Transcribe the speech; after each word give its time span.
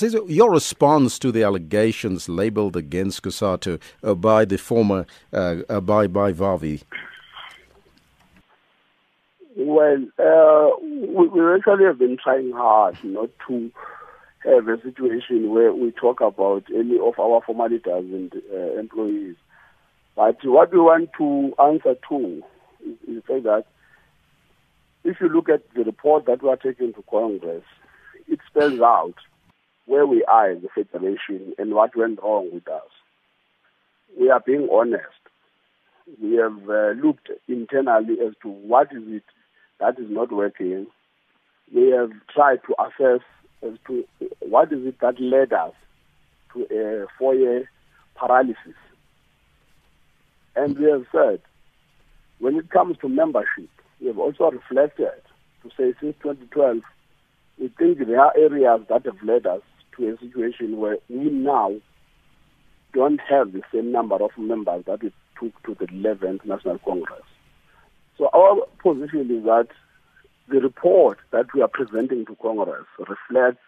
Your 0.00 0.50
response 0.50 1.18
to 1.18 1.30
the 1.30 1.42
allegations 1.42 2.28
labelled 2.28 2.76
against 2.76 3.22
COSATU 3.22 3.80
uh, 4.02 4.14
by 4.14 4.44
the 4.44 4.56
former 4.56 5.06
uh, 5.32 5.56
uh, 5.68 5.80
by 5.80 6.06
by 6.06 6.32
Vavi. 6.32 6.82
Well, 9.56 10.02
uh, 10.18 10.70
we, 10.80 11.28
we 11.28 11.54
actually 11.54 11.84
have 11.84 11.98
been 11.98 12.16
trying 12.16 12.52
hard 12.52 12.96
not 13.04 13.30
to 13.48 13.70
have 14.44 14.66
a 14.66 14.80
situation 14.82 15.50
where 15.50 15.72
we 15.72 15.92
talk 15.92 16.20
about 16.20 16.64
any 16.74 16.98
of 16.98 17.18
our 17.18 17.42
former 17.42 17.68
leaders 17.68 18.04
and 18.04 18.32
uh, 18.52 18.80
employees. 18.80 19.36
But 20.16 20.38
what 20.44 20.72
we 20.72 20.78
want 20.78 21.10
to 21.18 21.54
answer 21.62 21.96
to 22.08 22.42
is, 22.84 22.96
is 23.06 23.22
say 23.28 23.40
that 23.40 23.66
if 25.04 25.20
you 25.20 25.28
look 25.28 25.48
at 25.48 25.62
the 25.74 25.84
report 25.84 26.26
that 26.26 26.42
we 26.42 26.48
are 26.48 26.56
taking 26.56 26.92
to 26.94 27.04
Congress, 27.10 27.64
it 28.28 28.40
spells 28.48 28.80
out 28.80 29.14
where 29.86 30.06
we 30.06 30.24
are 30.24 30.50
as 30.50 30.58
a 30.64 30.68
federation 30.68 31.54
and 31.58 31.74
what 31.74 31.96
went 31.96 32.20
wrong 32.22 32.50
with 32.52 32.68
us. 32.68 32.88
We 34.18 34.30
are 34.30 34.40
being 34.40 34.68
honest. 34.70 35.04
We 36.22 36.34
have 36.36 36.68
uh, 36.68 36.90
looked 37.02 37.30
internally 37.48 38.16
as 38.26 38.34
to 38.42 38.48
what 38.48 38.88
is 38.92 39.02
it 39.06 39.24
that 39.80 39.98
is 39.98 40.10
not 40.10 40.30
working. 40.32 40.86
We 41.74 41.90
have 41.90 42.10
tried 42.32 42.60
to 42.66 42.74
assess 42.82 43.24
as 43.62 43.78
to 43.86 44.04
what 44.40 44.72
is 44.72 44.86
it 44.86 45.00
that 45.00 45.20
led 45.20 45.52
us 45.52 45.72
to 46.52 46.66
a 46.70 47.06
four-year 47.18 47.70
paralysis. 48.14 48.76
And 50.54 50.78
we 50.78 50.90
have 50.90 51.06
said, 51.10 51.40
when 52.38 52.56
it 52.56 52.70
comes 52.70 52.98
to 52.98 53.08
membership, 53.08 53.70
we 54.00 54.08
have 54.08 54.18
also 54.18 54.50
reflected 54.50 55.22
to 55.62 55.70
say 55.70 55.94
since 56.00 56.16
2012, 56.22 56.78
we 57.58 57.68
think 57.78 57.98
there 58.06 58.20
are 58.20 58.36
areas 58.36 58.82
that 58.88 59.06
have 59.06 59.22
led 59.22 59.46
us 59.46 59.62
to 59.96 60.08
a 60.08 60.18
situation 60.18 60.78
where 60.78 60.98
we 61.08 61.30
now 61.30 61.72
don't 62.92 63.20
have 63.20 63.52
the 63.52 63.62
same 63.72 63.92
number 63.92 64.16
of 64.16 64.30
members 64.36 64.84
that 64.86 65.02
we 65.02 65.12
took 65.40 65.62
to 65.64 65.74
the 65.74 65.90
11th 65.92 66.44
National 66.44 66.78
Congress. 66.78 67.22
So 68.18 68.28
our 68.34 68.66
position 68.82 69.30
is 69.30 69.44
that 69.44 69.68
the 70.48 70.60
report 70.60 71.18
that 71.30 71.46
we 71.54 71.62
are 71.62 71.68
presenting 71.68 72.26
to 72.26 72.36
Congress 72.36 72.86
reflects 72.98 73.62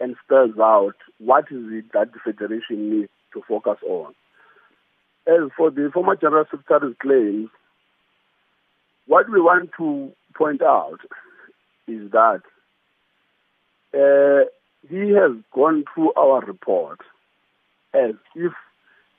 and 0.00 0.16
spells 0.24 0.58
out 0.60 0.94
what 1.18 1.44
is 1.50 1.64
it 1.72 1.92
that 1.92 2.12
the 2.12 2.18
Federation 2.24 2.90
needs 2.90 3.10
to 3.32 3.42
focus 3.48 3.78
on. 3.86 4.14
As 5.26 5.50
for 5.56 5.70
the 5.70 5.90
former 5.92 6.16
General 6.16 6.44
Secretary's 6.50 6.96
claims, 7.00 7.48
what 9.06 9.28
we 9.30 9.40
want 9.40 9.70
to 9.78 10.12
point 10.36 10.62
out 10.62 11.00
is 11.86 12.10
that 12.12 12.42
uh, 13.94 14.44
he 14.86 15.12
has 15.12 15.32
gone 15.52 15.84
through 15.92 16.12
our 16.14 16.40
report 16.44 17.00
as 17.94 18.14
if 18.34 18.52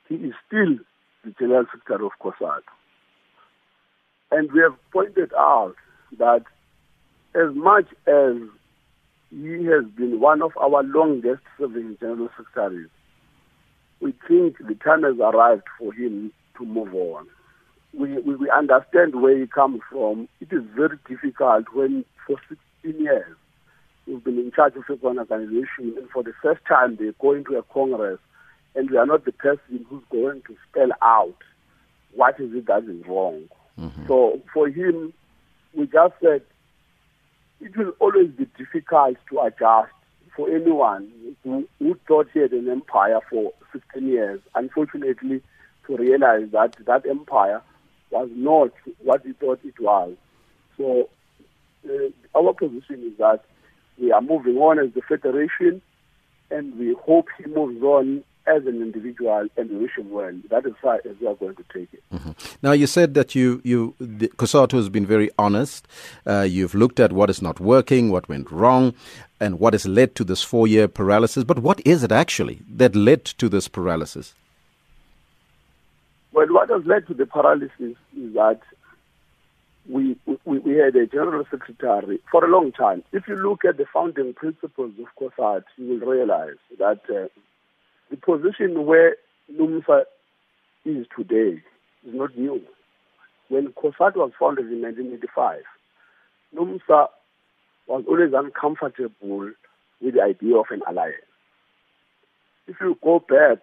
he 0.08 0.14
is 0.16 0.34
still 0.46 0.78
the 1.24 1.34
General 1.38 1.66
Secretary 1.72 2.06
of 2.06 2.12
COSATU. 2.20 2.62
And 4.30 4.50
we 4.52 4.60
have 4.60 4.76
pointed 4.92 5.32
out 5.34 5.74
that 6.18 6.44
as 7.34 7.54
much 7.54 7.86
as 8.06 8.36
he 9.30 9.64
has 9.66 9.84
been 9.96 10.20
one 10.20 10.42
of 10.42 10.52
our 10.56 10.82
longest 10.82 11.42
serving 11.58 11.96
General 12.00 12.28
Secretaries, 12.36 12.88
we 14.00 14.12
think 14.26 14.56
the 14.58 14.74
time 14.74 15.02
has 15.02 15.18
arrived 15.18 15.66
for 15.78 15.92
him 15.92 16.32
to 16.58 16.64
move 16.64 16.94
on. 16.94 17.26
We, 17.92 18.18
we, 18.18 18.36
we 18.36 18.50
understand 18.50 19.20
where 19.20 19.38
he 19.38 19.46
comes 19.46 19.80
from. 19.90 20.28
It 20.40 20.52
is 20.52 20.62
very 20.74 20.96
difficult 21.08 21.66
when 21.74 22.04
for 22.26 22.36
16 22.82 23.04
years 23.04 23.36
you've 24.20 24.36
been 24.36 24.44
in 24.44 24.52
charge 24.52 24.74
of 24.76 24.84
an 24.88 25.18
organization 25.18 25.94
and 25.96 26.08
for 26.12 26.22
the 26.22 26.32
first 26.42 26.60
time 26.66 26.96
they 26.96 27.12
go 27.20 27.32
into 27.32 27.56
a 27.56 27.62
congress 27.62 28.18
and 28.74 28.90
we 28.90 28.96
are 28.96 29.06
not 29.06 29.24
the 29.24 29.32
person 29.32 29.84
who's 29.88 30.02
going 30.10 30.42
to 30.42 30.56
spell 30.68 30.90
out 31.02 31.36
what 32.14 32.38
is 32.40 32.52
it 32.54 32.66
that 32.66 32.84
is 32.84 33.06
wrong. 33.06 33.48
Mm-hmm. 33.78 34.06
So 34.06 34.40
for 34.52 34.68
him, 34.68 35.12
we 35.74 35.86
just 35.86 36.14
said 36.22 36.42
it 37.60 37.76
will 37.76 37.92
always 37.98 38.30
be 38.30 38.46
difficult 38.58 39.16
to 39.30 39.40
adjust 39.40 39.92
for 40.36 40.48
anyone 40.48 41.10
who, 41.42 41.68
who 41.78 41.98
thought 42.06 42.28
he 42.32 42.40
had 42.40 42.52
an 42.52 42.68
empire 42.68 43.20
for 43.28 43.52
16 43.72 44.06
years, 44.06 44.40
unfortunately, 44.54 45.42
to 45.86 45.96
realize 45.96 46.48
that 46.52 46.76
that 46.86 47.06
empire 47.08 47.62
was 48.10 48.28
not 48.32 48.70
what 49.02 49.22
he 49.24 49.32
thought 49.32 49.60
it 49.64 49.78
was. 49.80 50.14
So 50.76 51.08
uh, 51.88 52.38
our 52.38 52.52
position 52.54 53.04
is 53.04 53.18
that 53.18 53.42
we 54.00 54.12
are 54.12 54.20
moving 54.20 54.56
on 54.56 54.78
as 54.78 54.92
the 54.94 55.02
federation, 55.02 55.82
and 56.50 56.78
we 56.78 56.94
hope 56.94 57.28
he 57.38 57.44
moves 57.50 57.82
on 57.82 58.24
as 58.46 58.66
an 58.66 58.80
individual 58.82 59.46
and 59.56 59.70
we 59.70 59.76
wish 59.76 59.96
him 59.96 60.10
well. 60.10 60.32
That 60.48 60.66
is 60.66 60.72
far 60.80 60.96
as 60.96 61.16
we 61.20 61.26
are 61.26 61.34
going 61.34 61.56
to 61.56 61.64
take 61.72 61.92
it. 61.92 62.02
Mm-hmm. 62.12 62.30
Now, 62.62 62.72
you 62.72 62.86
said 62.86 63.14
that 63.14 63.34
you, 63.34 63.60
you 63.64 63.94
the, 64.00 64.30
has 64.72 64.88
been 64.88 65.06
very 65.06 65.30
honest. 65.38 65.86
Uh, 66.26 66.46
you've 66.48 66.74
looked 66.74 66.98
at 67.00 67.12
what 67.12 67.30
is 67.30 67.42
not 67.42 67.60
working, 67.60 68.10
what 68.10 68.28
went 68.28 68.50
wrong, 68.50 68.94
and 69.38 69.60
what 69.60 69.74
has 69.74 69.86
led 69.86 70.14
to 70.16 70.24
this 70.24 70.42
four 70.42 70.66
year 70.66 70.88
paralysis. 70.88 71.44
But 71.44 71.60
what 71.60 71.80
is 71.86 72.02
it 72.02 72.12
actually 72.12 72.60
that 72.74 72.96
led 72.96 73.24
to 73.24 73.48
this 73.48 73.68
paralysis? 73.68 74.34
Well, 76.32 76.46
what 76.48 76.70
has 76.70 76.84
led 76.86 77.06
to 77.08 77.14
the 77.14 77.26
paralysis 77.26 77.96
is 78.16 78.34
that 78.34 78.60
we, 79.88 80.16
we, 80.44 80.58
we 80.58 80.76
had 80.76 80.96
a 80.96 81.06
general 81.06 81.44
secretary 81.50 82.20
for 82.30 82.44
a 82.44 82.50
long 82.50 82.72
time. 82.72 83.02
If 83.12 83.26
you 83.28 83.36
look 83.36 83.64
at 83.64 83.76
the 83.76 83.86
founding 83.92 84.34
principles 84.34 84.92
of 84.98 85.06
COSATU, 85.18 85.62
you 85.76 86.00
will 86.00 86.06
realize 86.06 86.56
that 86.78 87.00
uh, 87.08 87.28
the 88.10 88.16
position 88.16 88.86
where 88.86 89.16
NUMSA 89.52 90.02
is 90.84 91.06
today 91.16 91.62
is 92.06 92.14
not 92.14 92.36
new. 92.36 92.60
When 93.48 93.68
COSATU 93.68 94.16
was 94.16 94.32
founded 94.38 94.70
in 94.70 94.82
1985, 94.82 95.62
NUMSA 96.54 97.08
was 97.86 98.04
always 98.06 98.32
uncomfortable 98.34 99.50
with 100.00 100.14
the 100.14 100.22
idea 100.22 100.56
of 100.56 100.66
an 100.70 100.82
alliance. 100.88 101.16
If 102.66 102.76
you 102.80 102.96
go 103.02 103.18
back 103.18 103.58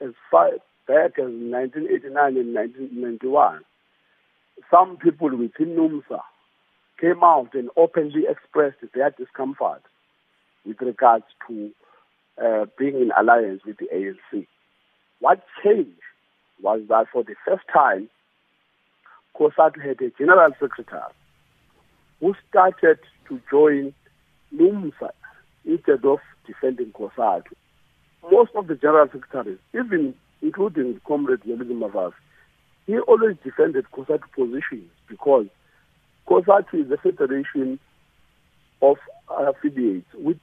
as 0.00 0.10
far 0.30 0.50
back 0.86 1.18
as 1.18 1.30
1989 1.30 2.36
and 2.36 2.54
1991, 2.54 3.60
some 4.70 4.96
people 4.96 5.30
within 5.30 5.76
NUMSA 5.76 6.20
came 7.00 7.22
out 7.22 7.54
and 7.54 7.70
openly 7.76 8.24
expressed 8.28 8.76
their 8.94 9.10
discomfort 9.10 9.82
with 10.66 10.80
regards 10.80 11.24
to 11.48 11.70
uh, 12.42 12.66
being 12.78 12.96
in 12.96 13.10
alliance 13.18 13.62
with 13.64 13.78
the 13.78 13.88
ANC. 13.94 14.46
What 15.20 15.42
changed 15.62 15.90
was 16.62 16.82
that 16.88 17.06
for 17.12 17.22
the 17.22 17.34
first 17.46 17.64
time, 17.72 18.08
COSATU 19.38 19.80
had 19.86 20.00
a 20.02 20.10
general 20.18 20.50
secretary 20.60 21.12
who 22.20 22.34
started 22.48 22.98
to 23.28 23.40
join 23.50 23.94
NUMSA 24.54 25.10
instead 25.64 26.04
of 26.04 26.18
defending 26.46 26.92
COSATU. 26.92 27.52
Most 28.30 28.50
of 28.54 28.66
the 28.66 28.74
general 28.74 29.08
secretaries, 29.10 29.58
even 29.74 30.14
including 30.42 31.00
Comrade 31.06 31.40
Zwelinzima 31.40 31.90
Vavi, 31.90 32.12
he 32.90 32.98
always 32.98 33.36
defended 33.44 33.86
COSATU 33.92 34.32
positions 34.34 34.90
because 35.08 35.46
COSATU 36.26 36.86
is 36.86 36.90
a 36.90 36.96
federation 36.96 37.78
of 38.82 38.96
affiliates 39.28 40.08
with 40.14 40.38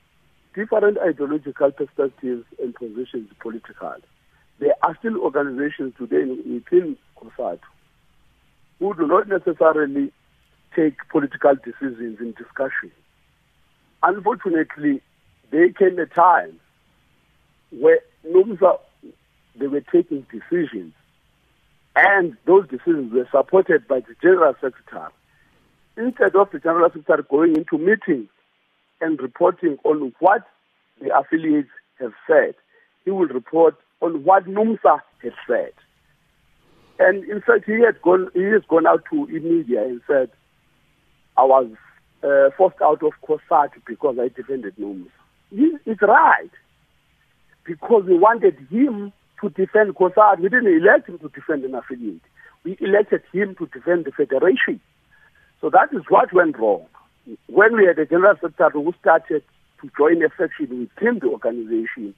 different 0.56 0.98
ideological 0.98 1.72
perspectives 1.72 2.46
and 2.64 2.74
positions 2.74 3.30
politically. 3.42 4.02
There 4.60 4.74
are 4.82 4.96
still 5.00 5.18
organizations 5.18 5.94
today 5.98 6.24
within 6.24 6.98
COSATU 7.18 7.60
who 8.80 8.94
do 8.94 9.08
not 9.08 9.28
necessarily 9.28 10.14
take 10.74 10.96
political 11.10 11.56
decisions 11.56 12.20
in 12.22 12.34
discussion. 12.38 12.92
Unfortunately, 14.04 15.02
there 15.52 15.70
came 15.74 16.00
a 16.00 16.06
time 16.06 16.62
where 17.72 18.00
NUMSA, 18.26 18.80
they 19.60 19.68
were 19.68 19.82
taking 19.82 20.26
decisions 20.32 20.94
and 21.98 22.38
those 22.46 22.68
decisions 22.68 23.12
were 23.12 23.28
supported 23.32 23.88
by 23.88 24.02
the 24.02 24.16
General 24.22 24.54
Secretary. 24.62 25.12
Instead 25.98 26.36
of 26.36 26.52
the 26.52 26.60
General 26.60 26.90
Secretary 26.90 27.24
going 27.28 27.56
into 27.56 27.80
meetings 27.80 28.30
and 29.02 29.20
reporting 29.20 29.78
on 29.84 30.14
what 30.20 30.44
the 31.02 31.10
affiliates 31.18 31.70
have 32.00 32.14
said, 32.28 32.54
he 33.04 33.10
will 33.10 33.28
report 33.28 33.76
on 34.02 34.24
what 34.24 34.46
NUMSA 34.46 35.00
has 35.24 35.34
said. 35.48 35.72
And 37.00 37.24
in 37.24 37.42
fact, 37.42 37.66
he 37.66 37.82
had 37.84 38.00
gone, 38.04 38.30
he 38.36 38.44
has 38.44 38.62
gone 38.70 38.86
out 38.86 39.04
to 39.12 39.26
the 39.26 39.40
media 39.40 39.82
and 39.82 40.00
said, 40.06 40.30
I 41.36 41.46
was 41.46 41.68
uh, 42.24 42.52
forced 42.56 42.82
out 42.82 43.02
of 43.02 43.14
COSATU 43.28 43.82
because 43.88 44.18
I 44.20 44.28
defended 44.28 44.76
NUMSA. 44.78 45.10
He, 45.50 45.74
it's 45.88 46.02
right. 46.04 46.52
Because 47.66 48.04
we 48.06 48.20
wanted 48.20 48.56
him 48.70 49.14
to 49.42 49.50
defend 49.50 49.96
COSATU. 49.96 50.40
We 50.40 50.50
didn't 50.50 50.82
elect 50.82 51.10
him 51.10 51.20
to 51.20 51.30
defend 51.30 51.64
an 51.64 51.76
affiliate. 51.76 52.22
We 52.64 52.78
elected 52.82 53.24
him 53.32 53.56
to 53.56 53.68
defend 53.68 54.06
the 54.06 54.12
federation. 54.12 54.80
So 55.62 55.70
that 55.70 55.90
is 55.94 56.04
what 56.10 56.34
went 56.34 56.58
wrong. 56.58 56.86
When 57.48 57.76
we 57.76 57.86
had 57.86 58.00
a 58.00 58.06
general 58.06 58.36
secretary 58.36 58.84
who 58.84 58.94
started 59.00 59.44
to 59.82 59.92
join 59.98 60.24
a 60.24 60.30
faction 60.30 60.90
within 60.98 61.20
the 61.20 61.28
organization. 61.28 62.14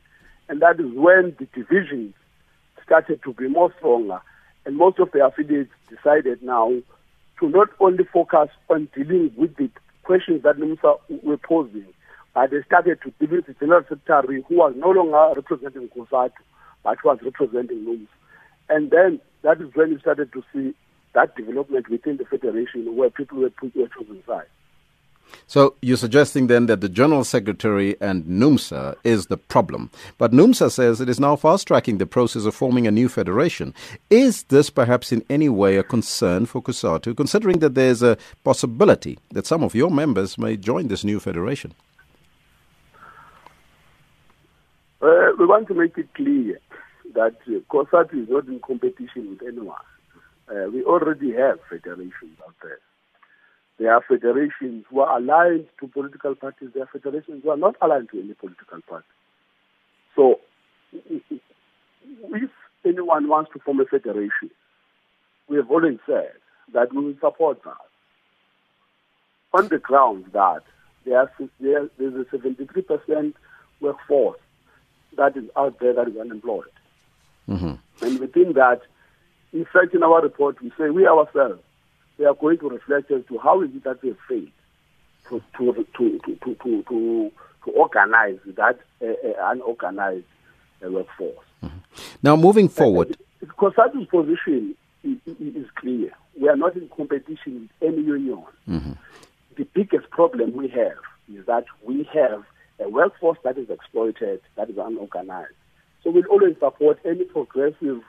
And 0.47 0.61
that 0.61 0.79
is 0.79 0.91
when 0.93 1.35
the 1.37 1.47
divisions 1.53 2.13
started 2.83 3.21
to 3.23 3.33
be 3.33 3.47
more 3.47 3.73
stronger. 3.77 4.21
And 4.65 4.77
most 4.77 4.99
of 4.99 5.11
the 5.11 5.25
affiliates 5.25 5.71
decided 5.89 6.41
now 6.41 6.71
to 7.39 7.49
not 7.49 7.69
only 7.79 8.03
focus 8.05 8.49
on 8.69 8.89
dealing 8.95 9.31
with 9.35 9.55
the 9.57 9.69
questions 10.03 10.43
that 10.43 10.57
NUMSA 10.57 11.23
were 11.23 11.37
posing, 11.37 11.85
but 12.33 12.51
they 12.51 12.61
started 12.65 12.99
to 13.03 13.11
deal 13.19 13.37
with 13.37 13.47
the 13.47 13.53
General 13.53 13.83
Secretary 13.87 14.43
who 14.47 14.55
was 14.55 14.73
no 14.77 14.89
longer 14.89 15.33
representing 15.35 15.89
COSATU, 15.89 16.31
but 16.83 17.03
was 17.03 17.19
representing 17.23 17.85
NUMSA. 17.85 18.07
And 18.69 18.91
then 18.91 19.19
that 19.41 19.61
is 19.61 19.73
when 19.73 19.91
you 19.91 19.99
started 19.99 20.31
to 20.33 20.43
see 20.53 20.73
that 21.13 21.35
development 21.35 21.89
within 21.89 22.17
the 22.17 22.25
federation 22.25 22.95
where 22.95 23.09
people 23.09 23.39
were, 23.39 23.49
put, 23.49 23.75
were 23.75 23.87
chosen 23.87 24.23
sides. 24.27 24.47
So 25.47 25.75
you're 25.81 25.97
suggesting 25.97 26.47
then 26.47 26.65
that 26.67 26.81
the 26.81 26.89
General 26.89 27.23
Secretary 27.23 27.95
and 28.01 28.23
NUMSA 28.25 28.95
is 29.03 29.27
the 29.27 29.37
problem. 29.37 29.89
But 30.17 30.31
NUMSA 30.31 30.71
says 30.71 31.01
it 31.01 31.09
is 31.09 31.19
now 31.19 31.35
fast 31.35 31.67
tracking 31.67 31.97
the 31.97 32.05
process 32.05 32.45
of 32.45 32.55
forming 32.55 32.87
a 32.87 32.91
new 32.91 33.09
federation. 33.09 33.73
Is 34.09 34.43
this 34.43 34.69
perhaps 34.69 35.11
in 35.11 35.23
any 35.29 35.49
way 35.49 35.77
a 35.77 35.83
concern 35.83 36.45
for 36.45 36.61
COSATU, 36.61 37.15
considering 37.15 37.59
that 37.59 37.75
there's 37.75 38.01
a 38.03 38.17
possibility 38.43 39.19
that 39.31 39.47
some 39.47 39.63
of 39.63 39.75
your 39.75 39.91
members 39.91 40.37
may 40.37 40.57
join 40.57 40.87
this 40.87 41.03
new 41.03 41.19
federation? 41.19 41.73
Uh, 45.01 45.31
we 45.37 45.45
want 45.45 45.67
to 45.67 45.73
make 45.73 45.97
it 45.97 46.13
clear 46.13 46.59
that 47.13 47.35
uh, 47.47 47.59
COSATU 47.71 48.23
is 48.23 48.29
not 48.29 48.47
in 48.47 48.59
competition 48.59 49.29
with 49.29 49.41
anyone. 49.47 49.75
Uh, 50.49 50.69
we 50.71 50.83
already 50.83 51.33
have 51.33 51.59
federations 51.69 52.37
out 52.45 52.55
there. 52.63 52.79
There 53.77 53.93
are 53.93 54.03
federations 54.07 54.85
who 54.89 54.99
are 54.99 55.17
aligned 55.17 55.67
to 55.79 55.87
political 55.87 56.35
parties. 56.35 56.69
There 56.73 56.83
are 56.83 56.89
federations 56.91 57.43
who 57.43 57.49
are 57.49 57.57
not 57.57 57.75
aligned 57.81 58.09
to 58.11 58.19
any 58.19 58.33
political 58.33 58.81
party. 58.87 59.07
So, 60.15 60.39
if 60.91 62.49
anyone 62.85 63.29
wants 63.29 63.51
to 63.53 63.59
form 63.59 63.79
a 63.79 63.85
federation, 63.85 64.51
we 65.47 65.57
have 65.57 65.69
already 65.69 65.99
said 66.05 66.33
that 66.73 66.93
we 66.93 67.05
will 67.05 67.15
support 67.21 67.63
that. 67.63 67.77
On 69.53 69.67
the 69.67 69.79
grounds 69.79 70.27
that 70.33 70.61
there's 71.05 71.29
a 71.39 72.35
73% 72.35 73.33
workforce 73.81 74.39
that 75.17 75.35
is 75.37 75.45
out 75.57 75.79
there 75.79 75.93
that 75.93 76.07
is 76.07 76.17
unemployed. 76.17 76.65
Mm-hmm. 77.49 78.05
And 78.05 78.19
within 78.19 78.53
that, 78.53 78.81
in 79.51 79.65
fact, 79.65 79.93
in 79.93 80.03
our 80.03 80.21
report, 80.21 80.61
we 80.61 80.71
say 80.77 80.89
we 80.89 81.07
ourselves 81.07 81.61
we 82.19 82.25
are 82.25 82.35
going 82.35 82.57
to 82.59 82.69
reflect 82.69 83.09
as 83.11 83.23
to 83.29 83.37
how 83.39 83.61
is 83.61 83.69
it 83.73 83.83
that 83.85 84.01
we 84.03 84.09
have 84.09 84.17
failed 84.27 84.49
to 85.29 85.41
to 85.57 85.73
to 85.73 85.87
to 85.97 86.19
to, 86.19 86.55
to, 86.55 86.83
to, 86.83 87.31
to 87.65 87.71
organize 87.71 88.39
that 88.45 88.79
uh, 89.01 89.05
uh, 89.05 89.51
unorganized 89.51 90.25
uh, 90.85 90.91
workforce. 90.91 91.45
Mm-hmm. 91.63 91.77
Now, 92.21 92.35
moving 92.35 92.67
forward, 92.69 93.17
because 93.39 93.73
COSATU's 93.73 94.07
position 94.07 94.75
is, 95.03 95.17
is, 95.25 95.65
clear. 95.75 96.11
We 96.39 96.49
are 96.49 96.55
not 96.55 96.75
in 96.75 96.89
competition 96.89 97.69
with 97.81 97.93
any 97.93 98.01
union. 98.03 98.43
Mm-hmm. 98.67 98.91
The 99.57 99.63
biggest 99.73 100.09
problem 100.09 100.53
we 100.53 100.67
have 100.69 100.97
is 101.33 101.45
that 101.45 101.65
we 101.83 102.03
have 102.13 102.43
a 102.79 102.89
workforce 102.89 103.37
that 103.43 103.57
is 103.57 103.69
exploited, 103.69 104.41
that 104.55 104.69
is 104.69 104.77
unorganized. 104.77 105.53
So 106.03 106.11
we'll 106.11 106.25
always 106.27 106.55
support 106.59 106.99
any 107.05 107.25
progressive 107.25 108.01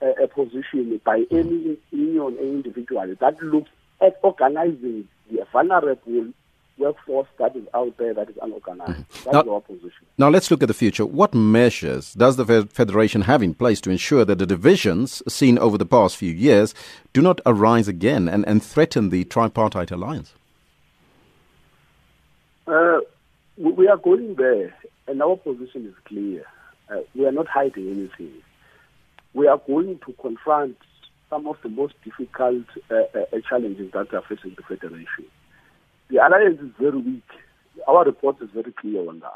a, 0.00 0.24
a 0.24 0.28
position 0.28 1.00
by 1.04 1.24
any 1.30 1.78
union, 1.90 2.36
any 2.38 2.50
individual 2.50 3.14
that 3.20 3.42
looks 3.42 3.70
at 4.00 4.18
organizing 4.22 5.08
the 5.30 5.46
vulnerable 5.52 6.32
workforce 6.78 7.28
that 7.38 7.56
is 7.56 7.66
out 7.74 7.96
there 7.96 8.12
that 8.12 8.28
is 8.28 8.36
unorganized. 8.42 8.92
Mm-hmm. 8.92 9.30
That's 9.30 9.46
now, 9.46 9.54
our 9.54 9.60
position. 9.60 10.06
Now 10.18 10.28
let's 10.28 10.50
look 10.50 10.62
at 10.62 10.68
the 10.68 10.74
future. 10.74 11.06
What 11.06 11.34
measures 11.34 12.12
does 12.12 12.36
the 12.36 12.68
Federation 12.70 13.22
have 13.22 13.42
in 13.42 13.54
place 13.54 13.80
to 13.82 13.90
ensure 13.90 14.24
that 14.24 14.38
the 14.38 14.46
divisions 14.46 15.22
seen 15.26 15.58
over 15.58 15.78
the 15.78 15.86
past 15.86 16.16
few 16.16 16.32
years 16.32 16.74
do 17.12 17.22
not 17.22 17.40
arise 17.46 17.88
again 17.88 18.28
and, 18.28 18.46
and 18.46 18.62
threaten 18.62 19.08
the 19.08 19.24
tripartite 19.24 19.90
alliance? 19.90 20.34
Uh, 22.66 22.98
we 23.56 23.88
are 23.88 23.96
going 23.96 24.34
there, 24.34 24.74
and 25.06 25.22
our 25.22 25.36
position 25.36 25.86
is 25.86 25.94
clear. 26.04 26.44
Uh, 27.26 27.30
we 27.30 27.30
are 27.30 27.32
not 27.32 27.48
hiding 27.48 27.90
anything 27.90 28.42
we 29.36 29.46
are 29.46 29.60
going 29.66 30.00
to 30.06 30.14
confront 30.14 30.78
some 31.28 31.46
of 31.46 31.56
the 31.62 31.68
most 31.68 31.92
difficult 32.02 32.64
uh, 32.90 32.94
uh, 33.14 33.40
challenges 33.46 33.92
that 33.92 34.12
are 34.14 34.22
facing 34.26 34.56
the 34.56 34.62
Federation. 34.62 35.26
The 36.08 36.26
alliance 36.26 36.58
is 36.60 36.70
very 36.80 36.96
weak. 36.96 37.28
Our 37.86 38.04
report 38.06 38.40
is 38.40 38.48
very 38.54 38.72
clear 38.72 39.06
on 39.06 39.20
that. 39.20 39.30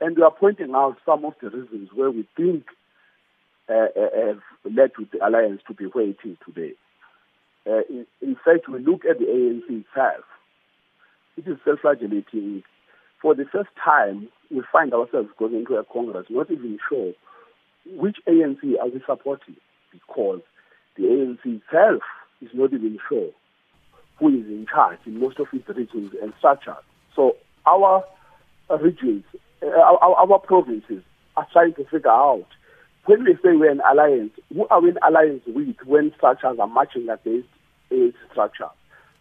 And 0.00 0.14
we 0.14 0.22
are 0.22 0.30
pointing 0.30 0.74
out 0.74 0.98
some 1.06 1.24
of 1.24 1.32
the 1.40 1.48
reasons 1.48 1.88
where 1.94 2.10
we 2.10 2.28
think 2.36 2.66
uh, 3.70 3.88
uh 3.96 4.26
have 4.26 4.42
led 4.64 4.90
to 4.96 5.06
the 5.10 5.26
alliance 5.26 5.62
to 5.68 5.74
be 5.74 5.84
where 5.84 6.08
it 6.08 6.18
is 6.24 6.36
today. 6.44 6.72
Uh, 7.66 7.80
in, 7.88 8.06
in, 8.20 8.36
fact, 8.44 8.68
we 8.68 8.78
look 8.78 9.04
at 9.06 9.18
the 9.18 9.24
ANC 9.24 9.84
itself. 9.84 10.24
It 11.38 11.46
is 11.46 11.58
self-flagellating. 11.64 12.62
For 13.20 13.34
the 13.34 13.44
first 13.44 13.70
time, 13.82 14.28
we 14.50 14.62
find 14.72 14.92
ourselves 14.94 15.28
going 15.38 15.54
into 15.54 15.74
a 15.76 15.84
Congress 15.84 16.26
not 16.30 16.50
even 16.50 16.78
sure 16.88 17.12
which 17.96 18.16
ANC 18.26 18.78
are 18.80 18.88
we 18.88 19.02
supporting? 19.06 19.56
Because 19.92 20.40
the 20.96 21.04
ANC 21.04 21.44
itself 21.44 22.02
is 22.40 22.50
not 22.52 22.72
even 22.72 22.98
sure 23.08 23.30
who 24.18 24.28
is 24.28 24.46
in 24.46 24.66
charge 24.72 24.98
in 25.06 25.20
most 25.20 25.38
of 25.38 25.46
its 25.52 25.68
regions 25.68 26.12
and 26.20 26.32
structures. 26.38 26.74
So 27.14 27.36
our 27.66 28.04
regions, 28.80 29.24
uh, 29.62 29.68
our, 29.68 30.14
our 30.16 30.38
provinces 30.40 31.02
are 31.36 31.46
trying 31.52 31.74
to 31.74 31.84
figure 31.84 32.10
out 32.10 32.46
when 33.06 33.24
we 33.24 33.34
say 33.36 33.56
we're 33.56 33.70
an 33.70 33.80
alliance, 33.90 34.32
who 34.52 34.66
are 34.68 34.82
we 34.82 34.90
in 34.90 34.98
alliance 35.06 35.42
with 35.46 35.76
when 35.84 36.12
structures 36.16 36.58
are 36.58 36.66
marching 36.66 37.08
against 37.08 37.48
a 37.90 38.12
structure? 38.30 38.68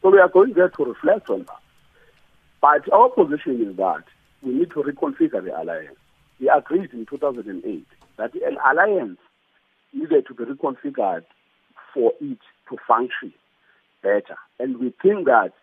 So 0.02 0.10
we 0.10 0.20
are 0.20 0.28
going 0.28 0.54
there 0.54 0.70
to 0.70 0.86
reflect 0.86 1.30
on 1.30 1.44
that. 1.44 1.60
But 2.68 2.92
our 2.92 3.10
position 3.10 3.66
is 3.66 3.78
that 3.78 4.04
we 4.42 4.54
need 4.54 4.72
to 4.72 4.84
reconfigure 4.84 5.42
the 5.42 5.58
alliance. 5.58 5.96
We 6.38 6.50
agreed 6.50 6.92
in 6.92 7.06
2008 7.06 7.86
that 8.18 8.34
an 8.36 8.58
alliance 8.70 9.20
needed 9.94 10.26
to 10.28 10.34
be 10.34 10.44
reconfigured 10.44 11.24
for 11.94 12.12
it 12.20 12.40
to 12.70 12.78
function 12.86 13.34
better. 14.04 14.36
And 14.60 14.80
we 14.80 14.94
think 15.02 15.26
that 15.28 15.54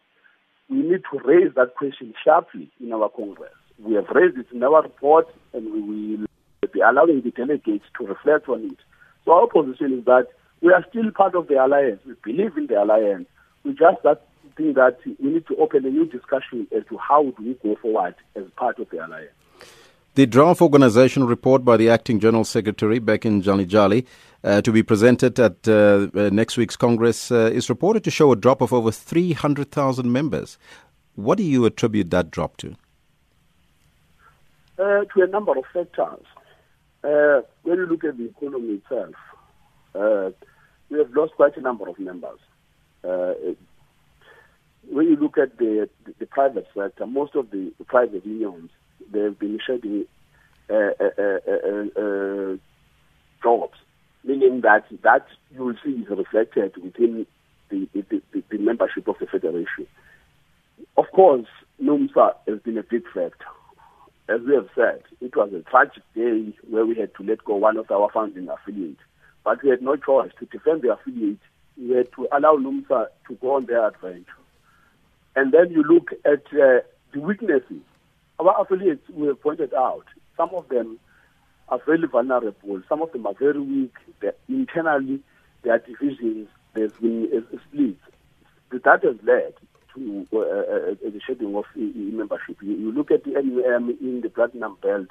we 0.71 0.79
need 0.79 1.03
to 1.13 1.19
raise 1.23 1.55
that 1.57 1.75
question 1.77 2.15
sharply 2.25 2.71
in 2.81 2.91
our 2.95 3.11
Congress. 3.11 3.53
We 3.79 3.97
have 3.97 4.09
raised 4.15 4.39
it 4.39 4.47
in 4.51 4.63
our 4.63 4.83
report 4.83 5.27
and 5.53 5.75
we 5.75 6.17
will 6.17 6.27
be 6.73 6.81
allowing 6.81 7.21
the 7.21 7.33
delegates 7.33 7.85
to 7.99 8.07
reflect 8.07 8.49
on 8.49 8.65
it. 8.65 8.79
So 9.27 9.33
our 9.33 9.47
position 9.47 9.99
is 9.99 10.05
that 10.07 10.29
we 10.63 10.73
are 10.73 10.85
still 10.89 11.11
part 11.15 11.35
of 11.35 11.49
the 11.49 11.63
alliance. 11.63 12.01
We 12.07 12.15
believe 12.25 12.57
in 12.57 12.67
the 12.67 12.83
alliance. 12.83 13.27
We 13.63 13.73
just 13.73 14.03
that 14.05 14.23
think 14.57 14.77
that 14.77 14.99
we 15.05 15.31
need 15.31 15.47
to 15.47 15.57
open 15.57 15.85
a 15.87 15.91
new 15.91 16.07
discussion 16.07 16.67
as 16.77 16.85
to 16.89 16.97
how 16.99 17.23
do 17.23 17.35
we 17.39 17.55
go 17.63 17.77
forward 17.81 18.15
as 18.37 18.45
part 18.57 18.79
of 18.79 18.89
the 18.91 19.05
alliance. 19.05 19.31
The 20.15 20.27
draft 20.27 20.63
organization 20.63 21.25
report 21.25 21.65
by 21.65 21.77
the 21.77 21.91
acting 21.91 22.21
general 22.21 22.45
secretary, 22.45 23.01
Bheki 23.01 23.43
Ntshalintshali, 23.43 24.07
uh, 24.45 24.63
to 24.63 24.71
be 24.71 24.81
presented 24.81 25.41
at 25.41 25.67
uh, 25.67 26.07
uh, 26.15 26.31
next 26.33 26.57
week's 26.57 26.77
Congress, 26.77 27.33
uh, 27.33 27.51
is 27.53 27.69
reported 27.69 28.05
to 28.05 28.13
show 28.13 28.31
a 28.31 28.37
drop 28.37 28.61
of 28.61 28.73
over 28.73 28.93
300,000 28.93 30.13
members. 30.13 30.57
What 31.17 31.39
do 31.39 31.43
you 31.43 31.65
attribute 31.65 32.11
that 32.11 32.31
drop 32.31 32.57
to? 32.59 32.77
Uh, 34.79 35.05
to 35.05 35.23
a 35.23 35.27
number 35.27 35.59
of 35.59 35.65
factors. 35.73 36.27
Uh, 37.03 37.41
when 37.65 37.79
you 37.79 37.87
look 37.87 38.05
at 38.05 38.17
the 38.17 38.27
economy 38.27 38.81
itself, 38.85 39.15
we 40.91 40.99
have 40.99 41.11
lost 41.13 41.33
quite 41.35 41.57
a 41.57 41.61
number 41.61 41.89
of 41.89 41.99
members. 41.99 42.39
When 44.91 45.07
you 45.09 45.17
look 45.17 45.39
at 45.39 45.57
the, 45.59 45.89
the, 46.05 46.15
the 46.21 46.27
private 46.27 46.67
sector, 46.77 47.07
most 47.07 47.35
of 47.35 47.51
the 47.51 47.73
private 47.87 48.25
unions 48.25 48.71
they've 49.13 49.39
been 49.39 49.59
shedding 49.65 50.07
uh, 50.71 50.91
uh, 51.01 52.01
uh, 52.01 52.57
jobs, 53.43 53.79
meaning 54.25 54.63
that 54.63 54.85
that 55.03 55.27
you 55.53 55.65
will 55.65 55.77
see 55.85 55.91
is 55.91 56.09
reflected 56.09 56.77
within 56.83 57.27
the, 57.71 57.89
the, 57.93 58.23
the, 58.33 58.43
the 58.51 58.59
membership 58.59 59.07
of 59.09 59.17
the 59.19 59.27
federation. 59.27 59.87
Of 60.97 61.07
course, 61.13 61.47
NUMSA 61.83 62.35
has 62.49 62.61
been 62.61 62.79
a 62.79 62.83
big 62.83 63.05
factor. 63.13 63.47
As 64.29 64.41
we 64.47 64.55
have 64.55 64.69
said, 64.75 65.03
it 65.21 65.37
was 65.37 65.53
a 65.53 65.61
tragic 65.69 66.03
day 66.15 66.55
where 66.69 66.87
we 66.87 66.95
had 66.97 67.15
to 67.17 67.23
let 67.23 67.45
go 67.45 67.57
one 67.57 67.77
of 67.77 67.91
our 67.91 68.11
founding 68.13 68.49
affiliates. 68.49 69.03
But 69.45 69.63
we 69.63 69.69
had 69.69 69.83
no 69.83 69.97
choice 69.97 70.31
to 70.39 70.47
defend 70.47 70.83
the 70.83 70.95
affiliate. 70.95 71.41
We 71.77 71.91
had 71.91 72.11
to 72.13 72.29
allow 72.33 72.57
NUMSA 72.57 73.09
to 73.29 73.35
go 73.35 73.57
on 73.57 73.67
their 73.67 73.87
adventure. 73.87 74.33
And 75.37 75.53
then 75.53 75.71
you 75.71 75.83
look 75.83 76.13
at 76.25 76.47
uh, 76.53 76.81
the 77.13 77.21
weaknesses 77.21 77.83
our 78.39 78.61
affiliates, 78.61 79.09
we 79.11 79.29
have 79.29 79.41
pointed 79.41 79.73
out, 79.75 80.05
some 80.37 80.51
of 80.55 80.69
them 80.69 80.99
are 81.69 81.81
very 81.87 82.07
vulnerable. 82.07 82.83
Some 82.89 83.03
of 83.03 83.13
them 83.13 83.27
are 83.27 83.35
very 83.35 83.61
weak. 83.61 83.95
They're 84.21 84.35
internally, 84.49 85.21
their 85.63 85.79
divisions, 85.79 86.49
there's 86.75 86.93
been 86.95 87.29
a, 87.33 87.57
a 87.57 87.61
split. 87.69 87.97
That 88.71 89.05
has 89.05 89.17
led 89.23 89.55
to 89.95 90.27
uh, 90.33 90.39
uh, 90.39 90.95
the 91.03 91.21
shedding 91.25 91.55
of 91.55 91.65
membership. 91.77 92.61
You, 92.61 92.73
you, 92.73 92.93
look 92.93 93.13
at 93.13 93.23
the 93.23 93.31
NUM 93.31 93.97
in 94.01 94.21
the 94.21 94.29
platinum 94.29 94.77
belt. 94.83 95.07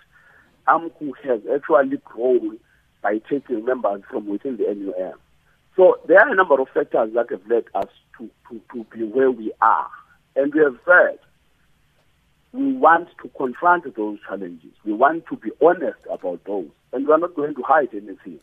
AMCU 0.67 1.13
has 1.23 1.39
actually 1.53 1.97
grown 2.03 2.59
by 3.01 3.19
taking 3.29 3.63
members 3.63 4.01
from 4.09 4.27
within 4.27 4.57
the 4.57 4.65
NUM. 4.65 5.17
So 5.77 5.99
there 6.07 6.19
are 6.19 6.29
a 6.29 6.35
number 6.35 6.59
of 6.59 6.67
factors 6.73 7.13
that 7.13 7.31
have 7.31 7.47
led 7.47 7.63
us 7.73 7.89
to, 8.17 8.29
to, 8.49 8.61
to 8.73 8.83
be 8.95 9.05
where 9.05 9.31
we 9.31 9.53
are. 9.61 9.89
And 10.35 10.53
we 10.53 10.61
have 10.61 10.77
said 10.85 11.19
we 12.53 12.73
want 12.73 13.09
to 13.21 13.29
confront 13.29 13.95
those 13.95 14.19
challenges. 14.27 14.71
We 14.85 14.93
want 14.93 15.25
to 15.27 15.35
be 15.35 15.51
honest 15.61 15.99
about 16.09 16.43
those. 16.45 16.69
And 16.91 17.07
we 17.07 17.13
are 17.13 17.17
not 17.17 17.35
going 17.35 17.55
to 17.55 17.63
hide 17.63 17.89
anything. 17.91 18.39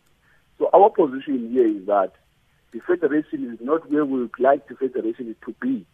So 0.58 0.68
our 0.74 0.90
position 0.90 1.50
here 1.50 1.66
is 1.66 1.86
that 1.86 2.12
the 2.72 2.80
federation 2.80 3.52
is 3.52 3.60
not 3.60 3.90
where 3.90 4.04
we 4.04 4.20
would 4.20 4.38
like 4.38 4.66
the 4.68 4.74
federation 4.74 5.34
to 5.44 5.54
be, 5.60 5.86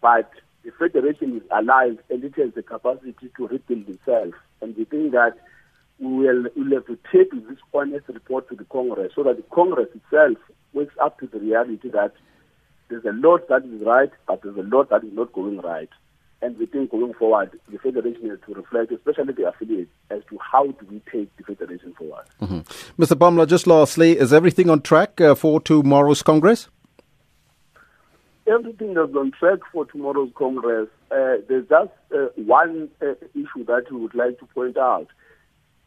but 0.00 0.30
the 0.64 0.72
federation 0.72 1.36
is 1.36 1.42
alive 1.50 1.98
and 2.10 2.22
it 2.24 2.34
has 2.36 2.52
the 2.54 2.62
capacity 2.62 3.30
to 3.36 3.46
rebuild 3.46 3.88
itself. 3.88 4.34
And 4.60 4.76
we 4.76 4.84
think 4.84 5.12
that 5.12 5.38
we 5.98 6.08
will 6.08 6.46
we'll 6.56 6.74
have 6.74 6.86
to 6.86 6.98
take 7.12 7.30
this 7.30 7.58
honest 7.72 8.08
report 8.08 8.48
to 8.48 8.56
the 8.56 8.64
Congress 8.64 9.12
so 9.14 9.22
that 9.22 9.36
the 9.36 9.44
Congress 9.54 9.88
itself 9.94 10.38
wakes 10.72 10.94
up 11.00 11.18
to 11.20 11.26
the 11.26 11.38
reality 11.38 11.88
that 11.90 12.12
there's 12.90 13.04
a 13.04 13.12
lot 13.12 13.48
that 13.48 13.64
is 13.64 13.82
right, 13.86 14.10
but 14.26 14.42
there's 14.42 14.56
a 14.56 14.62
lot 14.62 14.90
that 14.90 15.04
is 15.04 15.12
not 15.12 15.32
going 15.32 15.58
right. 15.60 15.88
And 16.42 16.58
we 16.58 16.66
think 16.66 16.90
going 16.90 17.12
forward, 17.14 17.58
the 17.70 17.78
federation 17.78 18.30
has 18.30 18.38
to 18.46 18.54
reflect, 18.54 18.90
especially 18.92 19.34
the 19.34 19.48
affiliates, 19.48 19.90
as 20.10 20.22
to 20.30 20.38
how 20.38 20.66
do 20.66 20.86
we 20.90 21.00
take 21.12 21.34
the 21.36 21.44
federation 21.44 21.94
forward. 21.94 22.24
Mm-hmm. 22.40 23.02
Mr. 23.02 23.16
Pamla, 23.16 23.46
just 23.46 23.66
lastly, 23.66 24.18
is 24.18 24.32
everything 24.32 24.70
on 24.70 24.80
track 24.80 25.20
uh, 25.20 25.34
for 25.34 25.60
tomorrow's 25.60 26.22
Congress? 26.22 26.68
Everything 28.46 28.92
is 28.92 28.96
on 28.96 29.32
track 29.38 29.58
for 29.70 29.84
tomorrow's 29.84 30.32
Congress. 30.34 30.88
Uh, 31.10 31.36
there's 31.48 31.68
just 31.68 31.90
uh, 32.14 32.28
one 32.36 32.88
uh, 33.02 33.12
issue 33.34 33.64
that 33.66 33.84
we 33.90 33.98
would 33.98 34.14
like 34.14 34.38
to 34.40 34.46
point 34.46 34.76
out. 34.78 35.08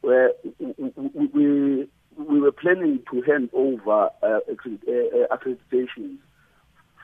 Where 0.02 0.32
we, 0.60 0.94
we, 1.34 1.88
we 2.18 2.40
were 2.40 2.52
planning 2.52 3.00
to 3.10 3.22
hand 3.24 3.50
over 3.54 4.10
uh, 4.22 4.28
uh, 4.28 5.36
accreditations 5.36 6.18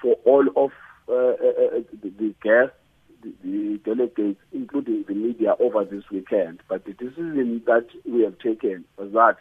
for 0.01 0.15
all 0.25 0.45
of 0.55 0.71
the, 1.07 1.85
the 2.01 2.33
guests 2.43 2.75
the 3.21 3.79
delegates, 3.83 4.39
including 4.51 5.03
the 5.07 5.13
media, 5.13 5.55
over 5.59 5.83
this 5.83 6.03
weekend. 6.11 6.61
But 6.67 6.85
the 6.85 6.93
decision 6.93 7.61
that 7.65 7.87
we 8.05 8.21
have 8.23 8.37
taken 8.39 8.85
was 8.97 9.11
that, 9.11 9.37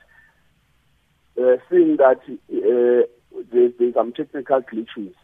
uh, 1.41 1.57
seeing 1.71 1.97
that 1.97 2.21
uh, 2.29 3.07
there's, 3.53 3.73
there's 3.79 3.95
some 3.95 4.13
technical 4.13 4.63
glitches, 4.63 5.15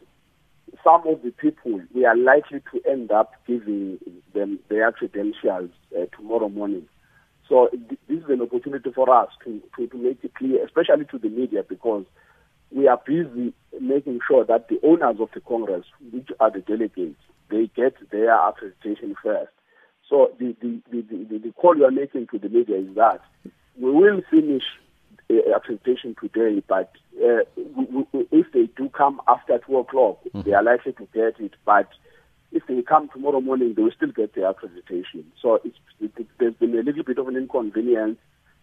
some 0.82 1.06
of 1.06 1.22
the 1.22 1.30
people, 1.30 1.80
we 1.94 2.04
are 2.04 2.16
likely 2.16 2.60
to 2.72 2.90
end 2.90 3.10
up 3.10 3.32
giving 3.46 3.98
them 4.34 4.58
their 4.68 4.92
credentials 4.92 5.70
uh, 5.96 6.04
tomorrow 6.16 6.48
morning. 6.48 6.86
So 7.48 7.70
this 7.72 7.98
is 8.08 8.28
an 8.28 8.42
opportunity 8.42 8.90
for 8.92 9.10
us 9.10 9.28
to, 9.44 9.62
to, 9.76 9.86
to 9.86 9.96
make 9.96 10.22
it 10.22 10.34
clear, 10.34 10.64
especially 10.64 11.04
to 11.06 11.18
the 11.18 11.28
media, 11.28 11.62
because 11.68 12.04
we 12.74 12.88
are 12.88 13.00
busy 13.06 13.54
making 13.80 14.20
sure 14.26 14.44
that 14.44 14.68
the 14.68 14.78
owners 14.82 15.16
of 15.20 15.28
the 15.32 15.40
Congress, 15.40 15.84
which 16.12 16.28
are 16.40 16.50
the 16.50 16.60
delegates, 16.60 17.20
they 17.50 17.70
get 17.74 17.94
their 18.10 18.30
accreditation 18.30 19.14
first. 19.22 19.52
So 20.08 20.32
the, 20.38 20.54
the, 20.60 20.80
the, 20.90 21.02
the, 21.02 21.38
the 21.38 21.52
call 21.52 21.76
you 21.76 21.84
are 21.84 21.90
making 21.90 22.26
to 22.28 22.38
the 22.38 22.48
media 22.48 22.78
is 22.78 22.94
that 22.96 23.20
we 23.78 23.90
will 23.90 24.20
finish 24.30 24.62
uh, 25.30 25.34
accreditation 25.58 26.18
today, 26.18 26.62
but 26.68 26.92
uh, 27.16 27.44
if 28.30 28.46
they 28.52 28.68
do 28.76 28.88
come 28.90 29.20
after 29.28 29.58
2 29.66 29.78
o'clock, 29.78 30.18
mm-hmm. 30.24 30.42
they 30.42 30.54
are 30.54 30.62
likely 30.62 30.92
to 30.92 31.08
get 31.14 31.40
it. 31.40 31.52
But 31.64 31.88
if 32.52 32.64
they 32.66 32.82
come 32.82 33.08
tomorrow 33.08 33.40
morning, 33.40 33.74
they 33.74 33.82
will 33.82 33.90
still 33.96 34.12
get 34.12 34.34
their 34.34 34.52
accreditation. 34.52 35.24
So 35.40 35.60
it's, 35.64 35.76
it, 36.00 36.26
there's 36.38 36.54
been 36.54 36.78
a 36.78 36.82
little 36.82 37.04
bit 37.04 37.18
of 37.18 37.28
an 37.28 37.36
inconvenience 37.36 38.18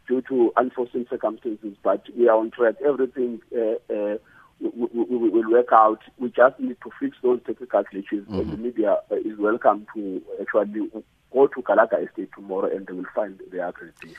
due 0.08 0.22
to 0.24 0.52
unforeseen 0.58 1.06
circumstances, 1.10 1.76
but 1.84 2.04
we 2.18 2.28
are 2.28 2.38
on 2.38 2.52
track. 2.52 2.76
Everything 2.86 3.42
uh, 3.56 3.94
uh, 3.94 4.18
will 4.60 5.52
work 5.52 5.70
out. 5.72 6.02
We 6.20 6.30
just 6.30 6.60
need 6.60 6.78
to 6.84 6.92
fix 7.00 7.18
those 7.24 7.40
technical 7.46 7.84
glitches, 7.84 8.26
mm-hmm. 8.26 8.40
and 8.40 8.52
the 8.52 8.58
media 8.58 8.98
uh, 9.12 9.16
is 9.16 9.38
welcome 9.38 9.88
to 9.96 10.22
actually 10.40 10.90
go 11.32 11.48
to 11.48 11.62
Gallagher 11.62 12.00
Estate 12.08 12.30
tomorrow, 12.36 12.76
and 12.76 12.86
they 12.86 12.94
will 12.94 13.06
find 13.16 13.40
the 13.40 13.58
accreditation. 13.58 14.16